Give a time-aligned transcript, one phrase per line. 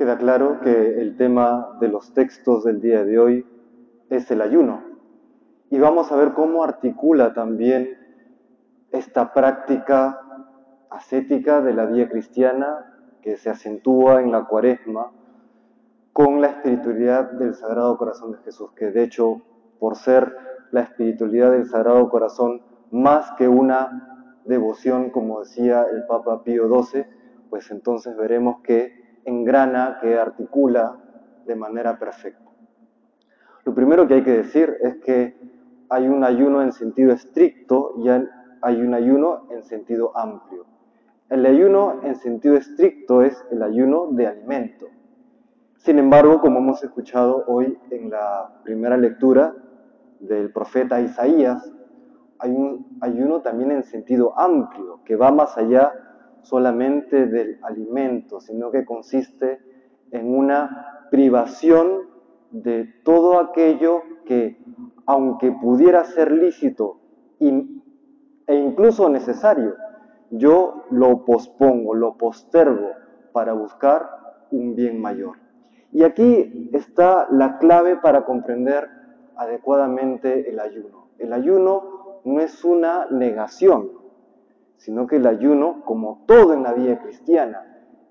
[0.00, 3.46] Queda claro que el tema de los textos del día de hoy
[4.08, 4.82] es el ayuno.
[5.68, 7.98] Y vamos a ver cómo articula también
[8.92, 10.18] esta práctica
[10.88, 15.12] ascética de la vida cristiana que se acentúa en la cuaresma
[16.14, 19.42] con la espiritualidad del Sagrado Corazón de Jesús, que de hecho,
[19.78, 20.34] por ser
[20.70, 27.04] la espiritualidad del Sagrado Corazón más que una devoción, como decía el Papa Pío XII,
[27.50, 28.99] pues entonces veremos que
[29.30, 30.96] engrana, que articula
[31.46, 32.50] de manera perfecta.
[33.64, 35.38] Lo primero que hay que decir es que
[35.88, 40.64] hay un ayuno en sentido estricto y hay un ayuno en sentido amplio.
[41.28, 44.86] El ayuno en sentido estricto es el ayuno de alimento.
[45.76, 49.54] Sin embargo, como hemos escuchado hoy en la primera lectura
[50.18, 51.72] del profeta Isaías,
[52.38, 55.92] hay un ayuno también en sentido amplio, que va más allá
[56.42, 59.60] solamente del alimento, sino que consiste
[60.10, 62.08] en una privación
[62.50, 64.62] de todo aquello que,
[65.06, 66.98] aunque pudiera ser lícito
[67.38, 69.74] e incluso necesario,
[70.30, 72.90] yo lo pospongo, lo postergo
[73.32, 74.08] para buscar
[74.50, 75.36] un bien mayor.
[75.92, 78.88] Y aquí está la clave para comprender
[79.36, 81.08] adecuadamente el ayuno.
[81.18, 83.90] El ayuno no es una negación,
[84.80, 87.66] sino que el ayuno, como todo en la vida cristiana,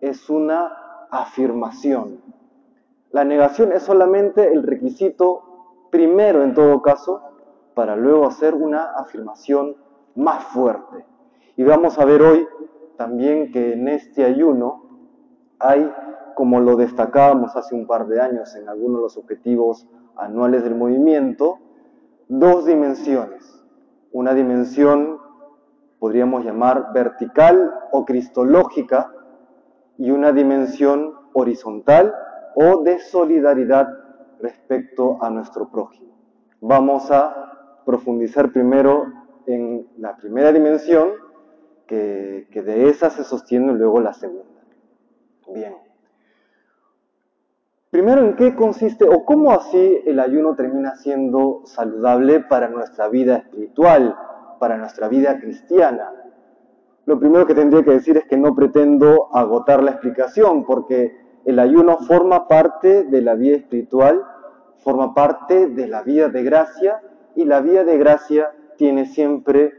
[0.00, 0.72] es una
[1.10, 2.22] afirmación.
[3.10, 7.20] La negación es solamente el requisito primero, en todo caso,
[7.74, 9.76] para luego hacer una afirmación
[10.14, 11.04] más fuerte.
[11.56, 12.48] Y vamos a ver hoy
[12.96, 14.84] también que en este ayuno
[15.58, 15.92] hay,
[16.34, 20.76] como lo destacábamos hace un par de años en algunos de los objetivos anuales del
[20.76, 21.58] movimiento,
[22.28, 23.62] dos dimensiones.
[24.12, 25.18] Una dimensión
[25.98, 29.12] podríamos llamar vertical o cristológica
[29.96, 32.14] y una dimensión horizontal
[32.54, 33.88] o de solidaridad
[34.40, 36.14] respecto a nuestro prójimo.
[36.60, 39.06] Vamos a profundizar primero
[39.46, 41.12] en la primera dimensión
[41.86, 44.60] que, de esa se sostiene luego la segunda.
[45.52, 45.74] Bien.
[47.90, 53.36] Primero, ¿en qué consiste o cómo así el ayuno termina siendo saludable para nuestra vida
[53.36, 54.16] espiritual,
[54.64, 56.10] para nuestra vida cristiana?
[57.04, 61.14] Lo primero que tendría que decir es que no pretendo agotar la explicación, porque
[61.44, 64.22] el ayuno forma parte de la vida espiritual,
[64.78, 67.02] forma parte de la vida de gracia,
[67.34, 69.74] y la vida de gracia tiene siempre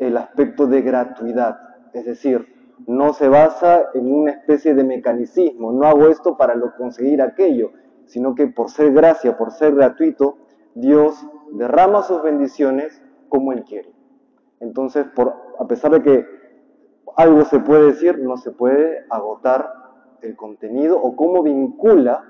[0.00, 1.56] el aspecto de gratuidad,
[1.92, 2.48] es decir,
[2.88, 7.70] no se basa en una especie de mecanicismo, no hago esto para conseguir aquello,
[8.06, 10.38] sino que por ser gracia, por ser gratuito,
[10.74, 13.93] Dios derrama sus bendiciones como Él quiere.
[14.64, 16.26] Entonces, por, a pesar de que
[17.16, 19.70] algo se puede decir, no se puede agotar
[20.22, 22.24] el contenido o cómo vincula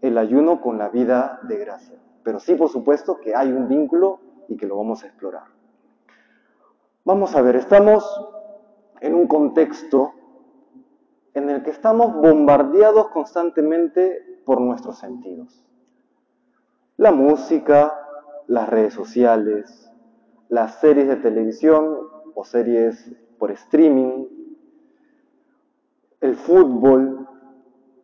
[0.00, 1.98] el ayuno con la vida de gracia.
[2.22, 5.44] Pero sí, por supuesto, que hay un vínculo y que lo vamos a explorar.
[7.04, 8.04] Vamos a ver, estamos
[9.00, 10.12] en un contexto
[11.34, 15.64] en el que estamos bombardeados constantemente por nuestros sentidos.
[16.96, 17.92] La música,
[18.46, 19.89] las redes sociales,
[20.50, 21.96] las series de televisión
[22.34, 24.26] o series por streaming,
[26.20, 27.26] el fútbol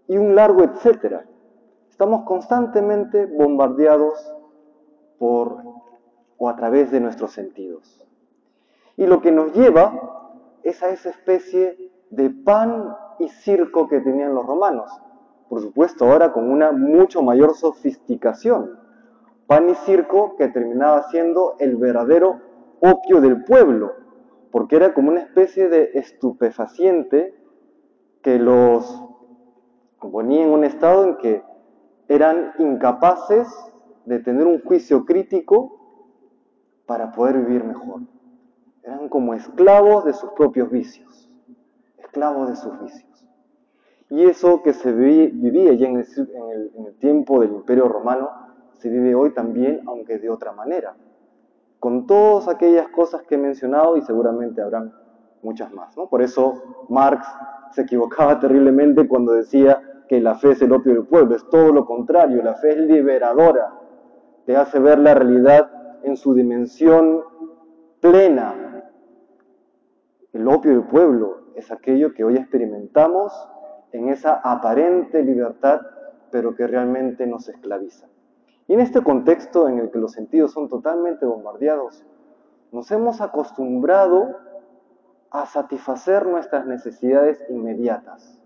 [0.08, 1.26] y un largo etcétera.
[1.90, 4.32] Estamos constantemente bombardeados
[5.18, 5.62] por
[6.38, 8.06] o a través de nuestros sentidos.
[8.96, 10.30] Y lo que nos lleva
[10.62, 14.90] es a esa especie de pan y circo que tenían los romanos.
[15.48, 18.85] Por supuesto, ahora con una mucho mayor sofisticación.
[19.46, 22.40] Pan y circo que terminaba siendo el verdadero
[22.80, 23.92] opio del pueblo,
[24.50, 27.34] porque era como una especie de estupefaciente
[28.22, 29.02] que los
[30.10, 31.42] ponía en un estado en que
[32.08, 33.48] eran incapaces
[34.04, 35.80] de tener un juicio crítico
[36.86, 38.02] para poder vivir mejor.
[38.82, 41.28] Eran como esclavos de sus propios vicios,
[41.98, 43.26] esclavos de sus vicios.
[44.08, 48.30] Y eso que se vivía ya en el, tiempo del Imperio Romano,
[48.78, 50.94] se vive hoy también, aunque de otra manera.
[51.78, 54.92] Con todas aquellas cosas que he mencionado y seguramente habrán
[55.42, 55.94] muchas más.
[55.94, 57.26] Por eso Marx
[57.72, 61.34] se equivocaba terriblemente cuando decía que la fe es el opio del pueblo.
[61.34, 63.72] Es todo lo contrario, la fe es liberadora.
[64.44, 65.70] Te hace ver la realidad
[66.02, 67.22] en su dimensión
[68.00, 68.66] plena,
[70.36, 73.32] el opio del pueblo es aquello que hoy experimentamos
[73.92, 75.80] en esa aparente libertad,
[76.30, 78.06] pero que realmente nos esclaviza.
[78.68, 82.04] Y en este contexto en el que los sentidos son totalmente bombardeados,
[82.72, 84.36] nos hemos acostumbrado
[85.30, 88.40] a satisfacer nuestras necesidades inmediatas.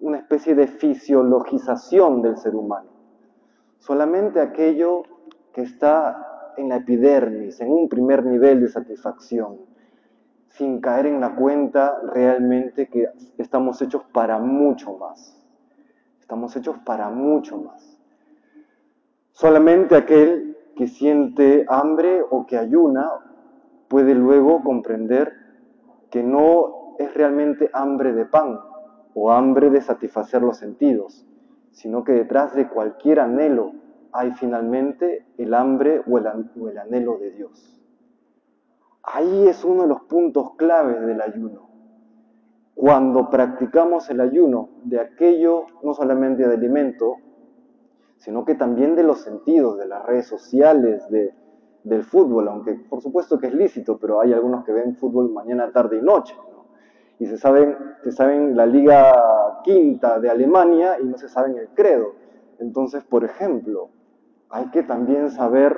[0.00, 2.88] una especie de fisiologización del ser humano.
[3.78, 5.02] Solamente aquello
[5.52, 9.58] que está en la epidermis, en un primer nivel de satisfacción,
[10.48, 13.08] sin caer en la cuenta realmente que
[13.38, 15.37] estamos hechos para mucho más.
[16.28, 17.98] Estamos hechos para mucho más.
[19.32, 23.10] Solamente aquel que siente hambre o que ayuna
[23.88, 25.32] puede luego comprender
[26.10, 28.60] que no es realmente hambre de pan
[29.14, 31.26] o hambre de satisfacer los sentidos,
[31.70, 33.72] sino que detrás de cualquier anhelo
[34.12, 36.26] hay finalmente el hambre o el,
[36.76, 37.80] anhelo de Dios.
[39.02, 41.67] Ahí es uno de los puntos claves del ayuno.
[42.78, 47.16] Cuando practicamos el ayuno de aquello, no solamente de alimento,
[48.18, 53.36] sino que también de los sentidos, de las redes sociales, del fútbol, aunque por supuesto
[53.36, 56.36] que es lícito, pero hay algunos que ven fútbol mañana, tarde y noche,
[57.18, 61.70] y se saben, se saben la liga quinta de Alemania y no se saben el
[61.70, 62.14] credo.
[62.60, 63.88] Entonces, por ejemplo,
[64.50, 65.76] hay que también saber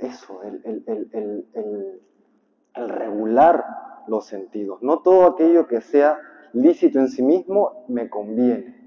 [0.00, 2.00] eso, el,
[2.74, 3.64] regular
[4.06, 4.82] los sentidos.
[4.82, 6.18] No todo aquello que sea
[6.52, 8.82] lícito en sí mismo me conviene.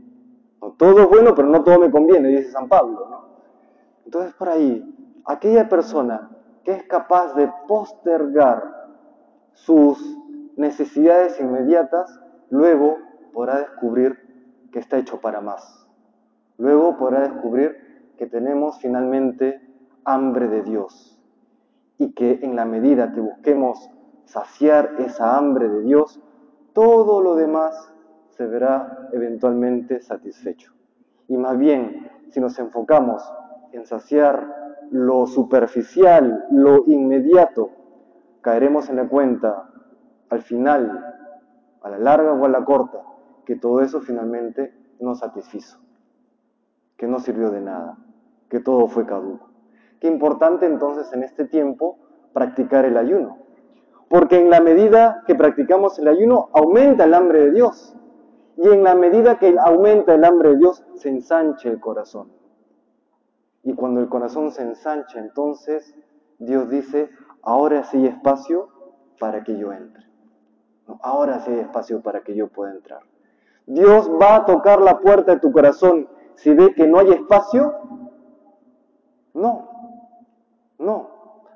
[0.62, 3.08] No, todo es bueno, pero no todo me conviene, dice San Pablo.
[4.06, 6.30] Entonces, por ahí, aquella persona
[6.64, 8.64] que es capaz de postergar
[9.54, 10.18] sus
[10.56, 12.20] necesidades inmediatas,
[12.50, 12.98] luego
[13.34, 14.18] podrá descubrir
[14.72, 15.88] que está hecho para más.
[16.58, 19.62] Luego podrá descubrir que tenemos finalmente
[20.04, 21.20] hambre de Dios
[21.98, 23.90] y que en la medida que busquemos
[24.28, 26.22] saciar esa hambre de Dios,
[26.74, 27.94] todo lo demás
[28.30, 30.74] se verá eventualmente satisfecho.
[31.28, 33.24] Y más bien, si nos enfocamos
[33.72, 37.72] en saciar lo superficial, lo inmediato,
[38.42, 39.70] caeremos en la cuenta
[40.30, 41.16] al final,
[41.82, 43.02] a la larga o a la corta,
[43.46, 45.80] que todo eso finalmente no satisfizo,
[46.98, 47.98] que no sirvió de nada,
[48.50, 49.50] que todo fue caduco.
[50.00, 51.98] Qué importante entonces en este tiempo
[52.34, 53.47] practicar el ayuno,
[54.10, 57.96] porque en la medida que practicamos el ayuno aumenta el hambre de Dios,
[58.58, 62.32] y en la medida que aumenta el hambre de Dios se ensancha el corazón.
[63.64, 65.96] Y cuando el corazón se ensancha, entonces
[66.40, 67.10] Dios dice,
[67.44, 68.70] ahora sí hay espacio
[69.20, 70.06] para que yo entre.
[71.02, 73.02] Ahora sí hay espacio para que yo pueda entrar.
[73.68, 77.76] Dios va a tocar la puerta de tu corazón si ve que no hay espacio.
[79.34, 79.70] No,
[80.80, 81.10] no.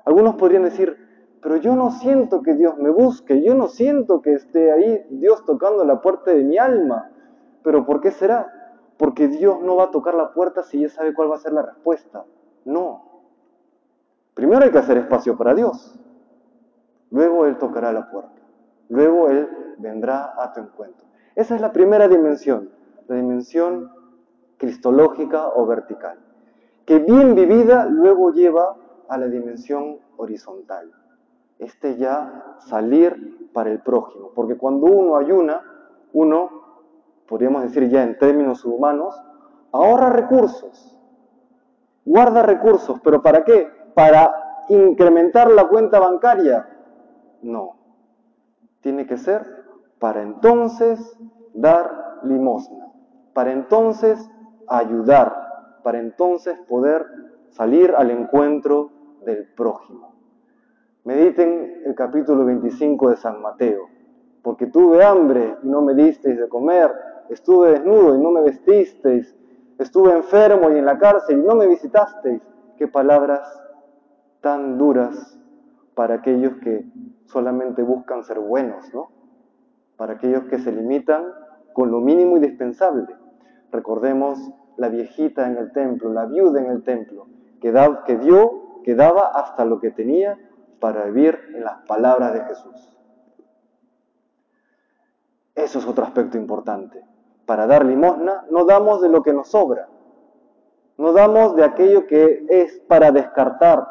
[0.04, 1.01] Algunos podrían decir,
[1.42, 5.44] pero yo no siento que Dios me busque, yo no siento que esté ahí Dios
[5.44, 7.10] tocando la puerta de mi alma.
[7.64, 8.78] ¿Pero por qué será?
[8.96, 11.52] Porque Dios no va a tocar la puerta si ya sabe cuál va a ser
[11.52, 12.24] la respuesta.
[12.64, 13.02] No.
[14.34, 15.98] Primero hay que hacer espacio para Dios.
[17.10, 18.40] Luego Él tocará la puerta.
[18.88, 19.48] Luego Él
[19.78, 21.08] vendrá a tu encuentro.
[21.34, 22.70] Esa es la primera dimensión,
[23.08, 23.90] la dimensión
[24.58, 26.18] cristológica o vertical,
[26.86, 28.76] que bien vivida luego lleva
[29.08, 31.01] a la dimensión horizontal.
[31.62, 35.62] Este ya salir para el prójimo, porque cuando uno ayuna,
[36.12, 36.50] uno,
[37.28, 39.14] podríamos decir ya en términos humanos,
[39.70, 40.98] ahorra recursos,
[42.04, 43.68] guarda recursos, pero ¿para qué?
[43.94, 46.68] ¿Para incrementar la cuenta bancaria?
[47.42, 47.76] No,
[48.80, 49.46] tiene que ser
[50.00, 51.16] para entonces
[51.54, 52.88] dar limosna,
[53.34, 54.28] para entonces
[54.66, 57.06] ayudar, para entonces poder
[57.50, 58.90] salir al encuentro
[59.24, 60.11] del prójimo.
[61.04, 63.88] Mediten el capítulo 25 de San Mateo,
[64.40, 66.92] porque tuve hambre y no me disteis de comer,
[67.28, 69.34] estuve desnudo y no me vestisteis,
[69.80, 72.40] estuve enfermo y en la cárcel y no me visitasteis.
[72.76, 73.40] Qué palabras
[74.42, 75.40] tan duras
[75.96, 76.84] para aquellos que
[77.24, 79.10] solamente buscan ser buenos, ¿no?
[79.96, 81.24] Para aquellos que se limitan
[81.72, 83.08] con lo mínimo indispensable.
[83.72, 84.38] Recordemos
[84.76, 87.26] la viejita en el templo, la viuda en el templo,
[87.60, 87.72] que,
[88.06, 90.38] que dio, que daba hasta lo que tenía
[90.82, 92.98] para vivir en las palabras de Jesús.
[95.54, 97.04] Eso es otro aspecto importante.
[97.46, 99.88] Para dar limosna no damos de lo que nos sobra,
[100.98, 103.86] no damos de aquello que es para descartar,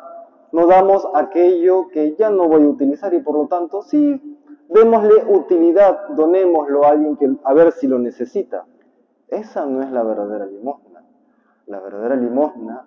[0.52, 5.24] no damos aquello que ya no voy a utilizar y por lo tanto sí, démosle
[5.30, 8.66] utilidad, donémoslo a alguien que a ver si lo necesita.
[9.30, 11.06] Esa no es la verdadera limosna.
[11.68, 12.86] La verdadera limosna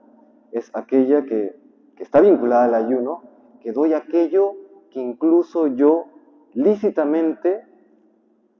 [0.52, 1.56] es aquella que,
[1.96, 3.33] que está vinculada al ayuno,
[3.64, 4.52] que doy aquello
[4.90, 6.04] que incluso yo
[6.52, 7.64] lícitamente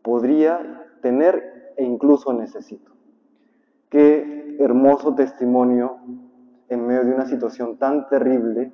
[0.02, 2.90] podría tener e incluso necesito.
[3.90, 5.98] Qué hermoso testimonio
[6.70, 8.72] en medio de una situación tan terrible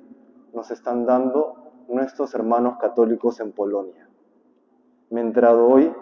[0.53, 4.07] nos están dando nuestros hermanos católicos en Polonia.
[5.09, 5.93] Me he enterado hoy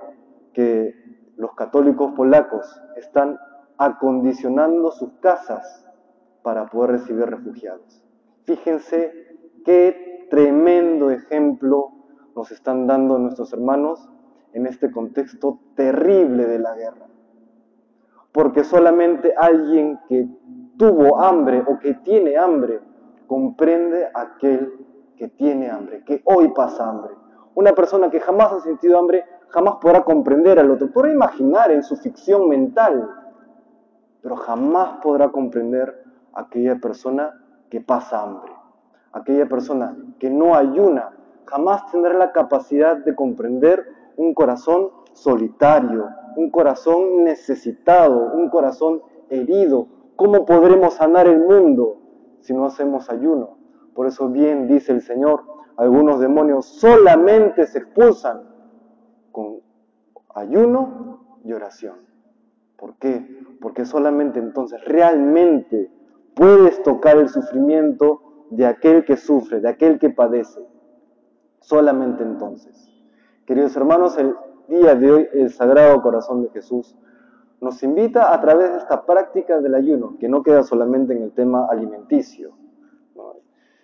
[0.54, 0.94] que
[1.38, 3.40] los católicos polacos están
[3.80, 5.88] acondicionando sus casas
[6.44, 8.04] para poder recibir refugiados.
[8.44, 9.12] Fíjense
[9.66, 11.92] qué tremendo ejemplo
[12.36, 14.10] nos están dando nuestros hermanos
[14.54, 17.08] en este contexto terrible de la guerra.
[18.32, 20.28] Porque solamente alguien que
[20.78, 22.80] tuvo hambre o que tiene hambre
[23.28, 24.74] comprende aquel
[25.18, 27.14] que tiene hambre, que hoy pasa hambre.
[27.56, 31.84] Una persona que jamás ha sentido hambre jamás podrá comprender al otro, podrá imaginar en
[31.84, 33.10] su ficción mental,
[34.22, 37.34] pero jamás podrá comprender a aquella persona
[37.70, 38.52] que pasa hambre,
[39.13, 41.12] aquella persona que no ayuna,
[41.46, 43.86] jamás tendrá la capacidad de comprender
[44.18, 49.88] un corazón solitario, un corazón necesitado, un corazón herido.
[50.16, 51.98] ¿Cómo podremos sanar el mundo
[52.42, 53.58] si no hacemos ayuno?
[53.96, 55.44] Por eso bien dice el Señor,
[55.78, 58.42] algunos demonios solamente se expulsan
[59.32, 59.62] con
[60.36, 61.96] ayuno y oración.
[62.78, 63.25] ¿Por qué?
[63.62, 65.92] Porque solamente entonces realmente
[66.36, 70.62] puedes tocar el sufrimiento de aquel que sufre, de aquel que padece.
[71.60, 72.89] Solamente entonces.
[73.46, 74.36] Queridos hermanos, el
[74.68, 76.96] día de hoy el Sagrado Corazón de Jesús
[77.62, 81.32] nos invita a través de esta práctica del ayuno, que no queda solamente en el
[81.32, 82.51] tema alimenticio.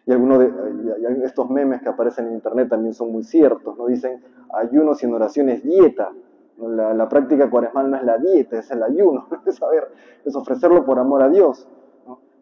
[0.07, 3.88] Y algunos de estos memes que aparecen en internet también son muy ciertos, ¿no?
[3.88, 4.22] Dicen
[4.53, 6.12] ayuno sin oración es dieta.
[6.57, 9.91] La, práctica cuaresmal no es la dieta, es el ayuno, es saber,
[10.24, 11.67] es ofrecerlo por amor a Dios.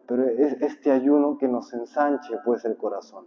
[0.06, 3.24] Pero es este ayuno que nos ensanche pues el corazón,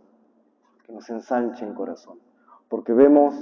[0.86, 2.20] que nos ensanche el corazón.
[2.70, 3.36] Porque vemos,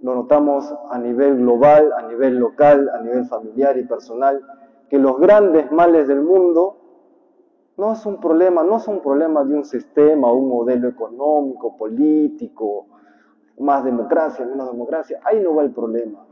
[0.00, 4.42] lo notamos a nivel global, a nivel local, a nivel familiar y personal,
[4.88, 6.78] que los grandes males del mundo
[7.76, 12.86] no es un problema, no es un problema de un sistema, un modelo económico, político,
[13.58, 15.20] más democracia, menos democracia.
[15.24, 16.26] Ahí no va el problema.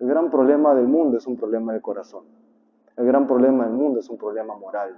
[0.00, 2.24] El gran problema del mundo es un problema del corazón.
[2.96, 4.96] El gran problema del mundo es un problema moral.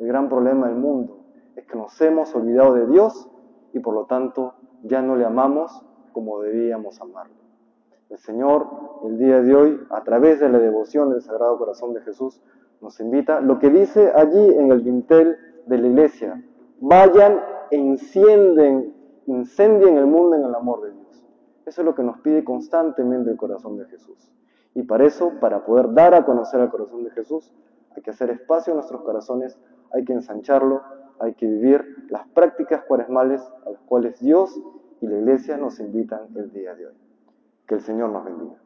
[0.00, 1.18] El gran problema del mundo
[1.56, 3.28] es que nos hemos olvidado de Dios
[3.74, 7.34] y por lo tanto ya no le amamos como debíamos amarlo.
[8.08, 8.66] El Señor,
[9.04, 12.42] el día de hoy, a través de la devoción del Sagrado Corazón de Jesús,
[12.80, 16.42] nos invita, lo que dice allí en el dintel de la iglesia,
[16.80, 17.38] vayan
[17.70, 18.94] e encienden,
[19.26, 21.26] incendien el mundo en el amor de Dios.
[21.66, 24.32] Eso es lo que nos pide constantemente el corazón de Jesús.
[24.74, 27.52] Y para eso, para poder dar a conocer al corazón de Jesús,
[27.94, 29.58] hay que hacer espacio en nuestros corazones,
[29.92, 30.82] hay que ensancharlo,
[31.18, 34.58] hay que vivir las prácticas cuaresmales a las cuales Dios
[35.00, 36.94] y la iglesia nos invitan el día de hoy.
[37.66, 38.56] Que el Señor nos bendiga.